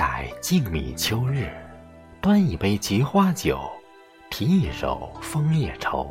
[0.00, 1.52] 在静谧秋日，
[2.22, 3.60] 端一杯菊花酒，
[4.30, 6.10] 提一首枫叶愁，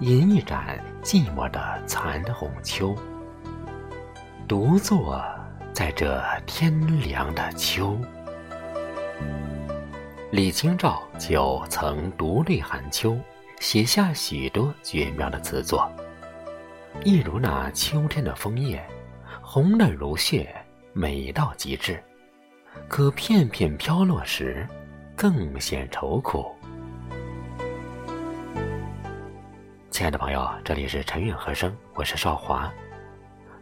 [0.00, 2.96] 饮一盏寂寞的残红秋，
[4.48, 5.24] 独坐
[5.72, 7.96] 在这天凉的秋。
[10.32, 13.16] 李清照就曾独立寒秋，
[13.60, 15.88] 写下许多绝妙的词作，
[17.04, 18.84] 一如那秋天的枫叶，
[19.40, 20.52] 红的如血，
[20.92, 22.02] 美到极致。
[22.86, 24.66] 可片片飘落时，
[25.16, 26.54] 更显愁苦。
[29.90, 32.70] 亲爱的朋友，这里是陈韵和声，我是少华。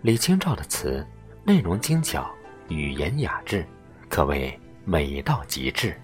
[0.02, 1.07] 李清照的词
[1.45, 2.29] 内容精巧，
[2.69, 3.65] 语言雅致，
[4.09, 5.98] 可谓美到极致。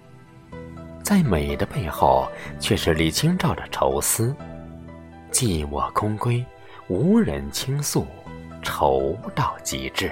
[1.03, 2.27] 在美的背后，
[2.59, 4.35] 却是李清照的愁思。
[5.31, 6.43] 寂寞空闺，
[6.87, 8.07] 无人倾诉，
[8.61, 10.11] 愁到极致。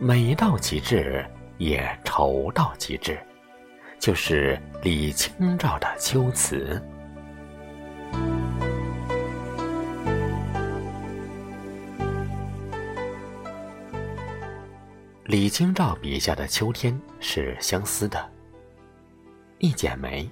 [0.00, 3.18] 美到极致，也愁到极致，
[3.98, 6.80] 就是李清照的秋词。
[15.24, 18.24] 李清照笔下的秋天是相思的。
[19.58, 20.30] 一剪梅，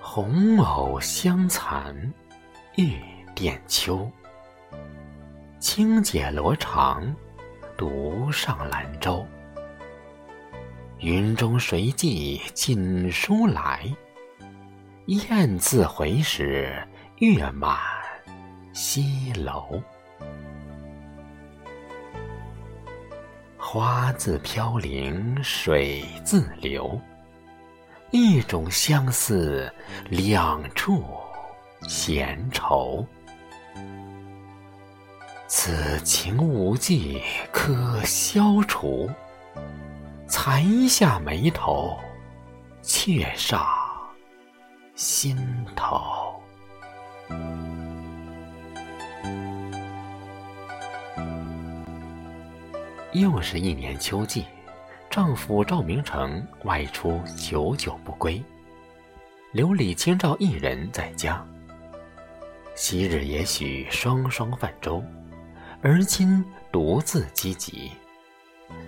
[0.00, 1.94] 红藕香残
[2.74, 2.98] 玉
[3.36, 4.10] 簟秋。
[5.62, 7.14] 轻解罗裳，
[7.78, 9.24] 独上兰舟。
[10.98, 13.88] 云中谁寄锦书来？
[15.06, 16.84] 雁字回时，
[17.18, 17.78] 月满
[18.72, 19.80] 西楼。
[23.56, 27.00] 花自飘零水自流，
[28.10, 29.72] 一种相思，
[30.10, 31.04] 两处
[31.88, 33.06] 闲愁。
[35.54, 37.20] 此情无计
[37.52, 39.10] 可消除，
[40.26, 42.00] 才下眉头，
[42.80, 43.62] 却上
[44.94, 45.36] 心
[45.76, 46.40] 头。
[53.12, 54.46] 又是一年秋季，
[55.10, 58.42] 丈夫赵明诚外出久久不归，
[59.52, 61.46] 留李清照一人在家。
[62.74, 65.04] 昔日也许双双泛舟，
[65.84, 67.90] 而今独自积极。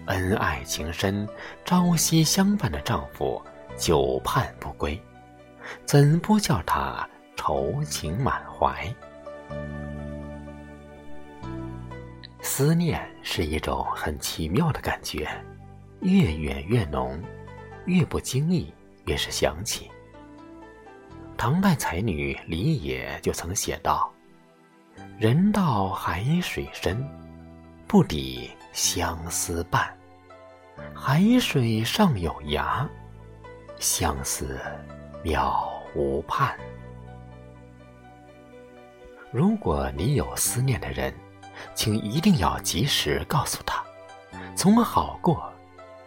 [0.06, 1.28] 恩爱情深、
[1.64, 3.42] 朝夕相伴的丈夫
[3.76, 5.00] 久盼不归，
[5.84, 8.94] 怎不叫她愁情满怀？
[12.40, 15.28] 思念是一种很奇妙的感觉，
[16.00, 17.20] 越远越浓，
[17.86, 18.72] 越不经意
[19.06, 19.90] 越是想起。
[21.36, 24.13] 唐代才女李野就曾写道
[25.16, 27.08] ：“人到海水深，
[27.86, 29.96] 不抵相思半。
[30.92, 32.84] 海水上有涯，
[33.78, 34.58] 相思
[35.22, 35.64] 渺
[35.94, 36.58] 无畔。”
[39.30, 41.14] 如果你有思念的人，
[41.76, 43.84] 请一定要及时告诉他，
[44.56, 45.48] 从好过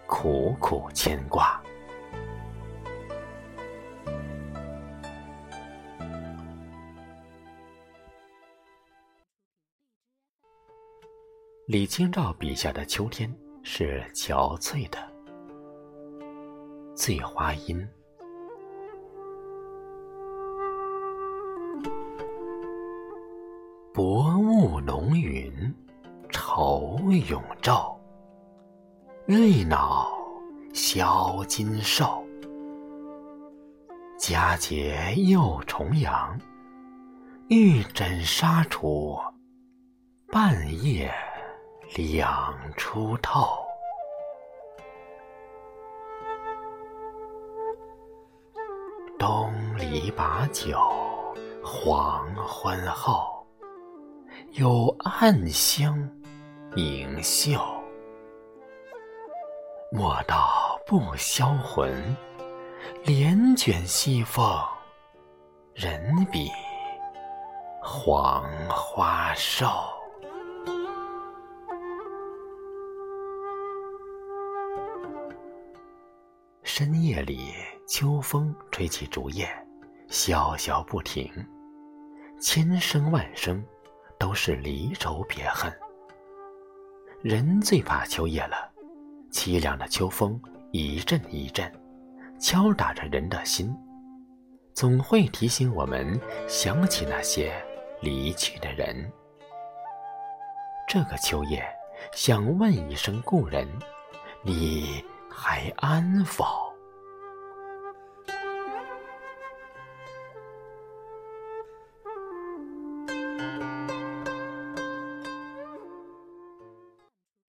[0.05, 1.61] 苦苦牵挂。
[11.67, 13.29] 李清照笔下的秋天
[13.61, 14.97] 是憔悴的，
[16.95, 17.85] 醉花阴，
[23.93, 25.75] 薄雾浓云，
[26.29, 26.97] 愁
[27.29, 27.97] 永昼。
[29.25, 30.09] 瑞脑
[30.73, 32.23] 消金兽，
[34.17, 36.39] 佳节又重阳。
[37.49, 39.17] 玉枕纱厨，
[40.31, 41.13] 半夜
[41.95, 43.65] 两出透。
[49.17, 50.79] 东篱把酒
[51.63, 53.33] 黄昏后。
[54.51, 55.97] 有暗香
[56.75, 57.59] 盈袖，
[59.91, 62.15] 莫道不销魂。
[63.03, 64.45] 帘卷西风，
[65.73, 66.49] 人比
[67.81, 69.67] 黄花瘦。
[76.79, 77.55] 深夜里，
[77.87, 79.49] 秋风吹起竹叶，
[80.09, 81.27] 萧萧不停，
[82.39, 83.65] 千声万声。
[84.19, 85.75] 都是离愁别恨。
[87.23, 88.71] 人最怕秋夜了，
[89.31, 90.39] 凄凉的秋风
[90.71, 91.71] 一阵一阵，
[92.39, 93.75] 敲打着人的心，
[94.75, 97.51] 总会提醒我们想起那些
[98.01, 99.11] 离去的人。
[100.87, 101.67] 这个秋夜，
[102.13, 103.67] 想问一声故人，
[104.43, 106.66] 你还安否？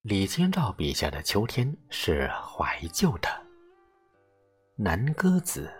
[0.08, 3.28] 李清照笔下的秋天是怀旧的，
[4.74, 5.70] 《南歌子》。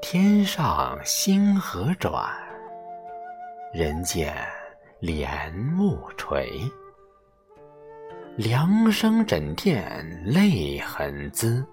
[0.00, 2.32] 天上星河转，
[3.74, 4.32] 人间
[5.00, 6.48] 帘幕垂。
[8.36, 11.66] 凉生枕殿泪痕滋，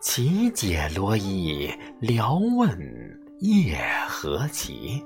[0.00, 3.23] 岂解罗衣聊问。
[3.40, 3.76] 夜
[4.08, 5.04] 何其？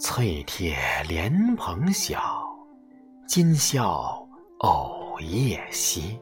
[0.00, 0.76] 翠帖
[1.08, 2.44] 莲蓬晓，
[3.28, 4.28] 今宵
[4.58, 6.18] 藕叶稀。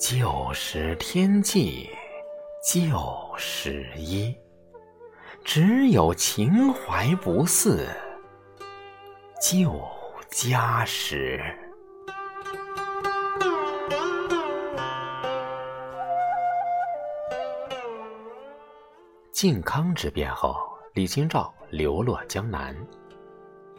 [0.00, 1.90] 旧时天际
[2.64, 2.98] 旧
[3.36, 4.34] 时衣，
[5.44, 7.86] 只有情怀不似
[9.42, 9.78] 旧
[10.30, 11.54] 家时。
[19.38, 20.56] 靖康之变后，
[20.94, 22.76] 李清照流落江南。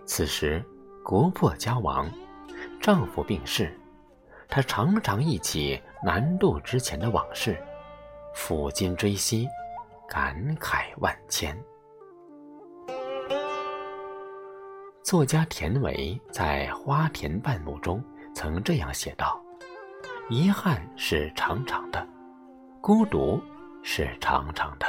[0.06, 0.64] 此时
[1.04, 2.10] 国破家亡，
[2.80, 3.78] 丈夫病逝，
[4.48, 7.62] 她常常忆起南渡之前的往事，
[8.34, 9.50] 抚今追昔，
[10.08, 11.62] 感慨万千。
[15.04, 18.02] 作家田维在《花田半亩》中
[18.34, 19.38] 曾这样写道
[20.32, 22.08] ：“遗憾是长长的，
[22.80, 23.38] 孤独
[23.84, 24.88] 是长长的。”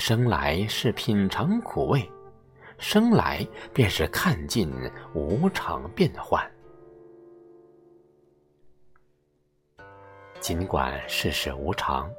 [0.00, 2.10] 生来是品尝苦味，
[2.78, 4.72] 生来便是看尽
[5.14, 6.42] 无常变幻。
[10.40, 12.10] 尽管世事无常，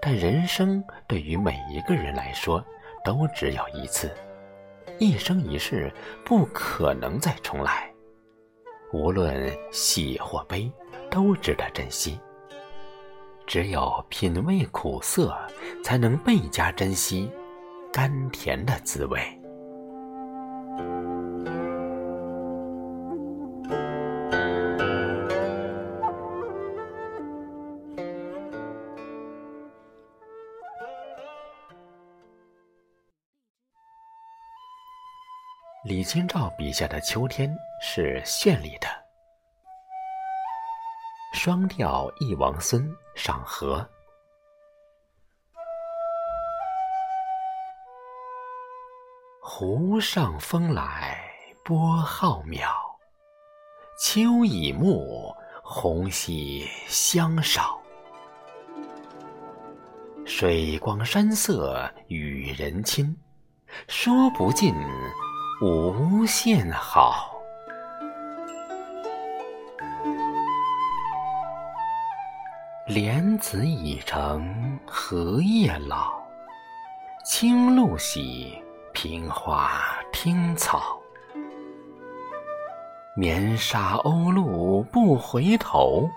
[0.00, 2.64] 但人生对于每一个人来说
[3.04, 4.08] 都只有一次，
[5.00, 5.92] 一生一世
[6.24, 7.92] 不可能再重来。
[8.92, 10.70] 无论喜或悲，
[11.10, 12.16] 都值得珍惜。
[13.46, 15.36] 只有品味苦涩，
[15.82, 17.30] 才能倍加珍惜
[17.92, 19.20] 甘甜的滋味。
[35.84, 39.03] 李清照笔下的秋天是绚丽的。
[41.34, 43.84] 双调《忆王孙》赏荷，
[49.42, 51.18] 湖上风来
[51.64, 52.68] 波浩渺，
[53.98, 55.34] 秋已暮，
[55.64, 57.80] 红稀香少。
[60.24, 63.14] 水光山色与人亲，
[63.88, 64.72] 说不尽，
[65.60, 67.33] 无限好。
[72.94, 76.12] 莲子已成荷叶老，
[77.24, 78.56] 青露洗
[78.92, 79.82] 平花
[80.12, 80.96] 听草。
[83.16, 86.08] 棉纱鸥鹭不回头，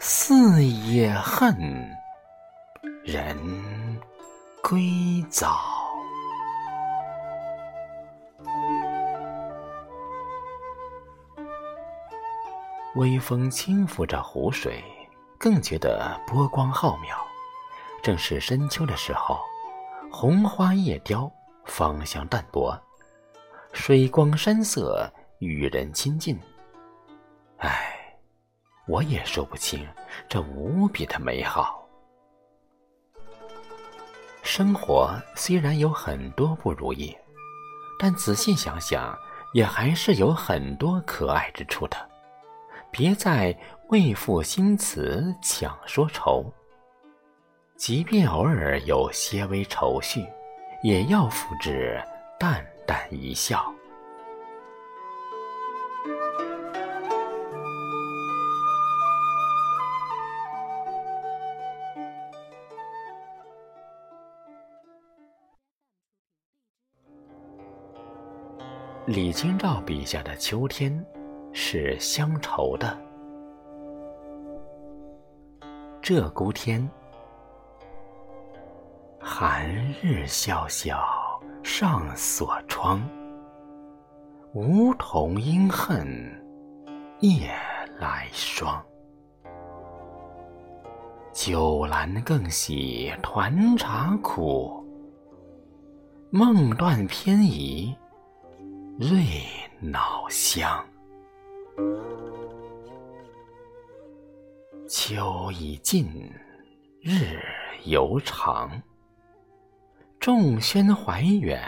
[0.00, 1.56] 四野恨，
[3.04, 3.38] 人
[4.60, 5.56] 归早。
[12.96, 14.82] 微风轻拂着湖水。
[15.42, 17.16] 更觉得波光浩渺，
[18.00, 19.40] 正是深秋的时候，
[20.08, 21.28] 红花叶凋，
[21.64, 22.80] 芳香淡薄，
[23.72, 26.38] 水光山色与人亲近。
[27.56, 28.16] 唉，
[28.86, 29.84] 我也说不清
[30.28, 31.84] 这无比的美好。
[34.44, 37.12] 生活虽然有很多不如意，
[37.98, 39.12] 但仔细想想，
[39.54, 42.11] 也还是有很多可爱之处的。
[42.92, 43.56] 别再。
[43.88, 46.50] 为赋新词强说愁，
[47.76, 50.24] 即便偶尔有些微愁绪，
[50.82, 52.02] 也要付之
[52.40, 53.62] 淡淡一笑。
[69.04, 71.04] 李清照笔下的秋天，
[71.52, 72.96] 是乡愁的。
[76.02, 76.90] 鹧鸪天，
[79.20, 81.00] 寒日萧萧
[81.62, 83.00] 上锁窗。
[84.54, 86.06] 梧桐应恨
[87.20, 87.50] 夜
[87.98, 88.84] 来霜。
[91.32, 94.84] 酒阑更喜团茶苦，
[96.30, 97.96] 梦断偏移
[98.98, 99.24] 瑞
[99.80, 100.84] 脑香。
[104.88, 106.06] 秋已尽，
[107.00, 107.38] 日
[107.84, 108.82] 犹长。
[110.20, 111.60] 众喧怀远，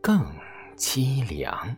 [0.00, 0.20] 更
[0.76, 1.76] 凄凉。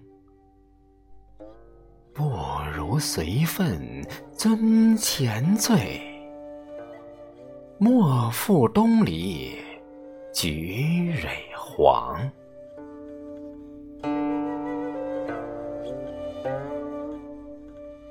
[2.13, 2.31] 不
[2.75, 6.01] 如随分尊前醉，
[7.79, 9.59] 莫负东篱
[10.33, 12.19] 菊蕊黄。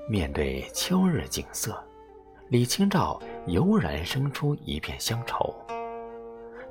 [0.08, 1.82] 面对秋日景色，
[2.50, 5.54] 李清照油然生出一片乡愁。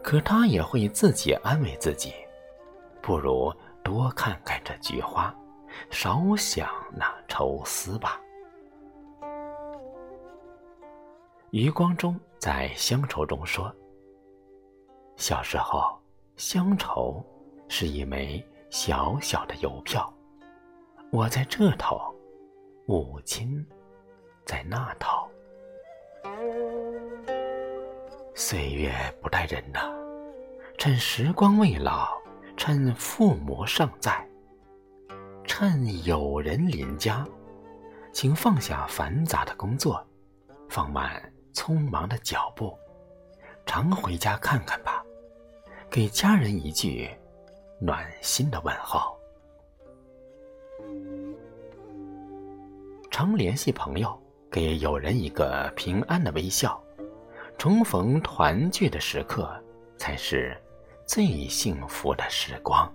[0.03, 2.13] 可他也会自己安慰自己：
[3.01, 5.35] 不如多看看这菊花。
[5.89, 8.21] 少想那愁思吧。
[11.51, 13.75] 余光中在《乡愁》中说
[15.17, 15.99] ：“小时候，
[16.37, 17.25] 乡愁
[17.69, 20.13] 是一枚小小的邮票，
[21.11, 22.12] 我在这头，
[22.85, 23.65] 母亲
[24.45, 25.29] 在那头。
[28.35, 29.81] 岁月不待人呐，
[30.79, 32.21] 趁时光未老，
[32.57, 34.27] 趁父母尚在。”
[35.45, 37.27] 趁有人邻家，
[38.13, 40.05] 请放下繁杂的工作，
[40.69, 42.77] 放慢匆忙的脚步，
[43.67, 45.05] 常回家看看吧，
[45.91, 47.11] 给家人一句
[47.81, 49.17] 暖心的问候。
[53.13, 54.19] 常联系朋友，
[54.51, 56.83] 给友人一个平安的微笑，
[57.59, 59.55] 重逢团聚的时刻，
[59.99, 60.57] 才是
[61.05, 62.91] 最幸福的时光。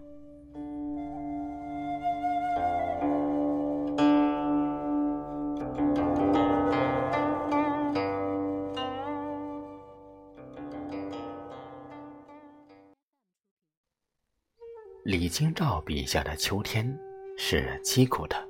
[15.04, 16.92] 李清照笔下的秋天
[17.38, 18.47] 是凄苦的，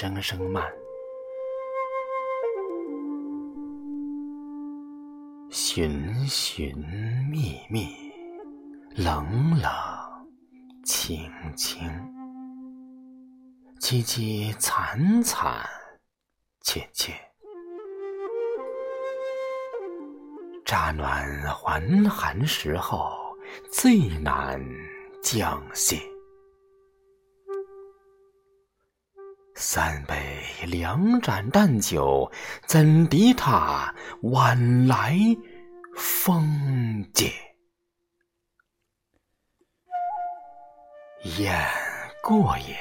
[0.00, 0.64] 声声慢，
[5.50, 6.72] 寻寻
[7.28, 7.88] 觅觅，
[8.94, 9.68] 冷冷
[10.84, 11.90] 清清，
[13.80, 15.68] 凄凄惨惨
[16.60, 17.12] 切切，
[20.64, 23.10] 乍暖还寒时候。
[23.72, 24.64] 最难
[25.22, 26.00] 将息，
[29.70, 30.16] 三杯
[30.66, 32.32] 两盏淡酒，
[32.66, 35.14] 怎敌他晚来
[35.94, 37.30] 风急？
[41.36, 41.54] 雁
[42.22, 42.74] 过也，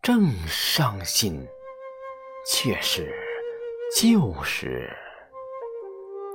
[0.00, 1.44] 正伤心，
[2.46, 3.12] 却是
[3.96, 4.96] 旧时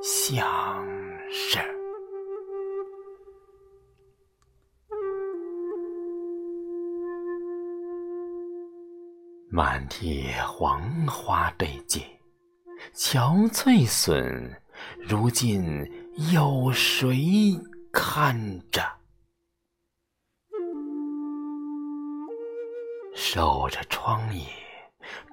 [0.04, 0.86] 相
[1.32, 1.85] 识。
[9.56, 12.04] 满地黄花堆积，
[12.94, 14.54] 憔悴损，
[15.08, 15.90] 如今
[16.34, 17.58] 有谁
[17.94, 18.82] 看着？
[23.16, 24.44] 守着窗野，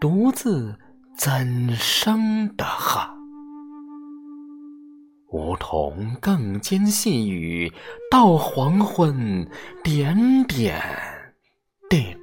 [0.00, 0.78] 独自
[1.18, 3.12] 怎生得哈？
[5.32, 7.72] 梧桐更兼细雨，
[8.08, 9.50] 到黄昏，
[9.82, 10.80] 点点
[11.90, 12.16] 滴。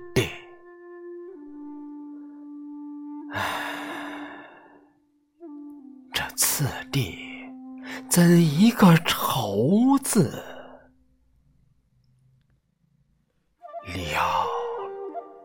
[6.41, 7.19] 此地
[8.09, 10.29] 怎一个愁字
[13.83, 14.45] 了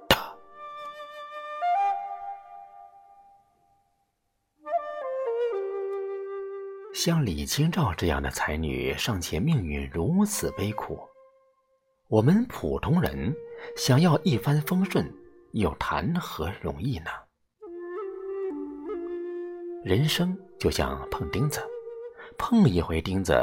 [0.08, 0.16] 得！
[6.94, 11.00] 像李清照这样的才女，尚且命运如此悲苦，
[12.06, 13.34] 我们普通人
[13.76, 15.12] 想要一帆风顺，
[15.54, 17.10] 又谈何容易呢？
[19.84, 21.60] 人生就像碰钉子，
[22.38, 23.34] 碰一回钉子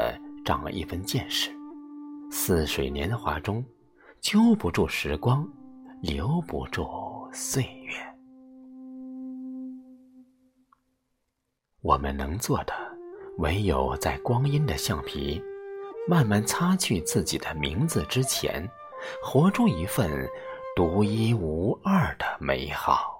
[0.44, 1.52] 长了一分见识。
[2.32, 3.64] 似水年华中，
[4.20, 5.48] 揪不住时光，
[6.00, 6.84] 留不住
[7.32, 7.94] 岁月。
[11.80, 12.74] 我们能做的，
[13.38, 15.40] 唯有在光阴的橡皮
[16.08, 18.68] 慢慢擦去自己的名字之前，
[19.22, 20.28] 活出一份
[20.74, 23.11] 独一无二的美好。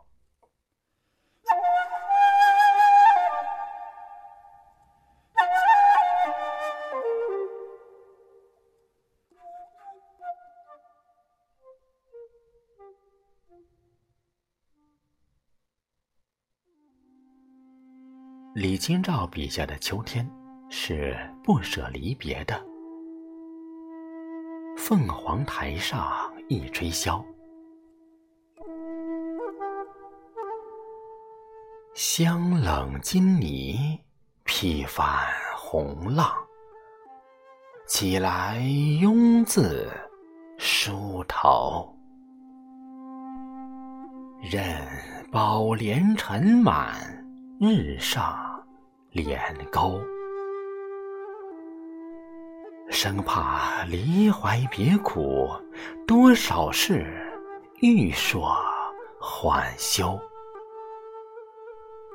[18.55, 20.29] 李清照笔下的秋天
[20.69, 22.55] 是不舍离别的。
[24.77, 26.13] 凤凰台上
[26.51, 27.25] 一吹箫，
[31.95, 33.99] 香冷金泥
[34.45, 35.07] 披帆
[35.57, 36.31] 红浪，
[37.87, 39.91] 起来慵字
[40.59, 41.91] 梳头。
[44.43, 44.63] 任
[45.31, 46.95] 宝莲尘满
[47.59, 48.42] 日上
[49.13, 49.39] 脸
[49.71, 50.01] 高，
[52.89, 55.51] 生怕离怀别苦，
[56.07, 57.07] 多少事，
[57.81, 58.57] 欲说
[59.21, 60.19] 还休。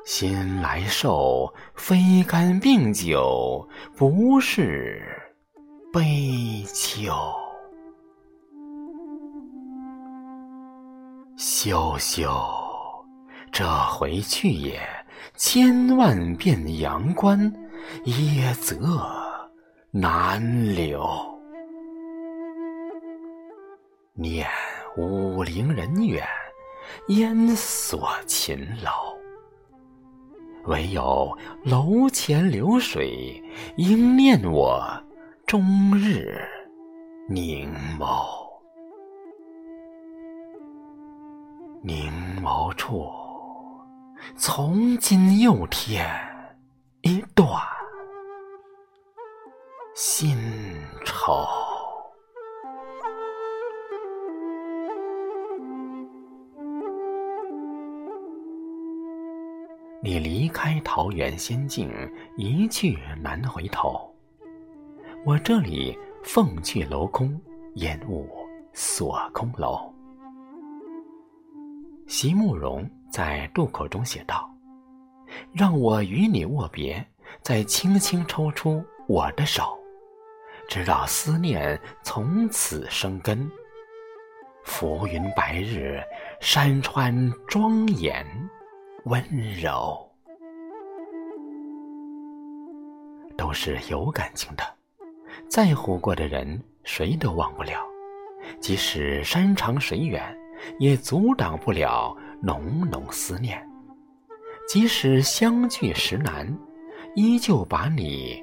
[0.06, 5.06] 先来受，非干病酒，不是
[5.94, 7.14] 悲秋。
[11.36, 12.28] 羞羞，
[13.52, 14.82] 这回去也，
[15.38, 17.54] 千万遍阳关，
[18.06, 18.76] 也则
[19.92, 21.08] 难留。
[24.16, 24.48] 念
[24.98, 26.26] 武陵人远，
[27.10, 28.90] 烟锁秦楼。
[30.66, 33.40] 唯有楼前流水，
[33.76, 34.84] 应念我
[35.46, 36.44] 终日
[37.30, 38.26] 凝眸。
[41.84, 43.08] 凝眸处，
[44.36, 46.06] 从今又添
[47.02, 47.50] 一段
[49.96, 50.38] 新
[51.06, 51.46] 愁。
[60.04, 61.92] 你离开桃源仙境，
[62.38, 64.14] 一去难回头。
[65.26, 67.40] 我这里凤去楼空，
[67.76, 68.30] 烟雾
[68.72, 69.92] 锁空楼。
[72.06, 74.50] 席慕容在渡口中写道
[75.54, 77.06] ：“让我与你握别，
[77.42, 79.78] 再轻轻抽出我的手，
[80.68, 83.50] 直到思念从此生根。
[84.64, 86.02] 浮云白日，
[86.42, 88.26] 山川庄严
[89.06, 89.24] 温
[89.60, 89.98] 柔，
[93.38, 94.64] 都是有感情的，
[95.50, 97.82] 在乎过的人，谁都忘不了，
[98.60, 100.22] 即使山长水远。”
[100.80, 103.62] 也阻挡不了浓浓思念，
[104.68, 106.58] 即使相聚时难，
[107.16, 108.42] 依旧把你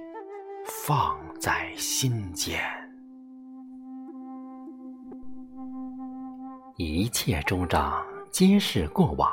[0.65, 2.61] 放在心间。
[6.77, 9.31] 一切终章皆是过往，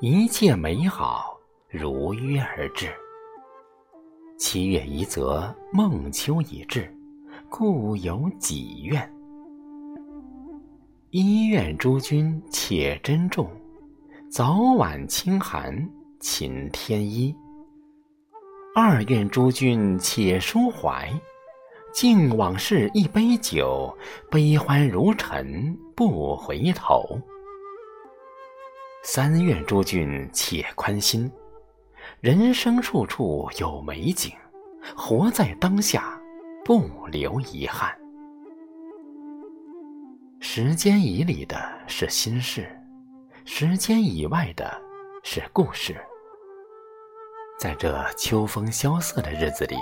[0.00, 1.38] 一切美好
[1.70, 2.92] 如约而至。
[4.36, 6.94] 七月一则，孟秋已至，
[7.48, 9.10] 故有几愿。
[11.10, 13.50] 一愿诸君且珍重，
[14.30, 15.88] 早晚清寒
[16.20, 17.34] 勤添衣。
[18.74, 21.10] 二愿诸君且舒怀，
[21.94, 23.96] 敬往事一杯酒，
[24.30, 27.18] 悲欢如尘不回头。
[29.02, 31.30] 三愿诸君且宽心，
[32.20, 34.30] 人生处处有美景，
[34.94, 36.20] 活在当下，
[36.66, 37.90] 不留遗憾。
[40.38, 42.68] 时间以里的是心事，
[43.50, 44.70] 时间以外的
[45.22, 45.96] 是故事。
[47.58, 49.74] 在这秋风萧瑟的日子里，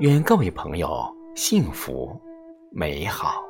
[0.00, 2.20] 愿各位朋友幸福
[2.70, 3.47] 美好。